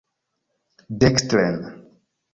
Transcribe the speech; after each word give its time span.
Dekstren! 1.03 1.59